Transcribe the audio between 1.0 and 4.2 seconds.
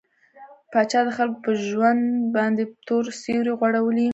د خلکو په ژوند باندې تور سيورى غوړولى.